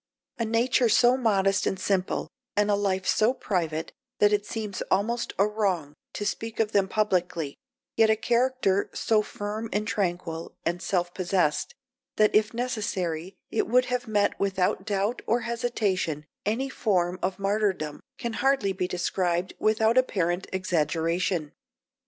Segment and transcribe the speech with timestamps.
[0.39, 5.31] A nature so modest and simple, and a life so private that it seems almost
[5.37, 7.55] a wrong to speak of them publicly,
[7.95, 11.75] yet a character so firm and tranquil and self possessed
[12.15, 18.01] that if necessary it would have met without doubt or hesitation any form of martyrdom,
[18.17, 21.51] can hardly be described without apparent exaggeration.